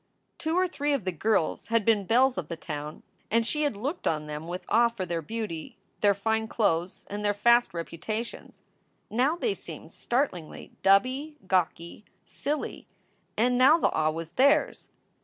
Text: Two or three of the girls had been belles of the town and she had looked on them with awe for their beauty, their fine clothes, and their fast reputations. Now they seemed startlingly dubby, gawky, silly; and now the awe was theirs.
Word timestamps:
Two 0.39 0.57
or 0.57 0.67
three 0.67 0.93
of 0.93 1.03
the 1.05 1.11
girls 1.11 1.67
had 1.67 1.85
been 1.85 2.07
belles 2.07 2.35
of 2.35 2.47
the 2.47 2.55
town 2.55 3.03
and 3.29 3.45
she 3.45 3.61
had 3.61 3.77
looked 3.77 4.07
on 4.07 4.25
them 4.25 4.47
with 4.47 4.65
awe 4.67 4.89
for 4.89 5.05
their 5.05 5.21
beauty, 5.21 5.77
their 5.99 6.15
fine 6.15 6.47
clothes, 6.47 7.05
and 7.07 7.23
their 7.23 7.35
fast 7.35 7.71
reputations. 7.71 8.61
Now 9.11 9.35
they 9.35 9.53
seemed 9.53 9.91
startlingly 9.91 10.71
dubby, 10.81 11.35
gawky, 11.45 12.03
silly; 12.25 12.87
and 13.37 13.59
now 13.59 13.77
the 13.77 13.91
awe 13.91 14.09
was 14.09 14.31
theirs. 14.31 14.89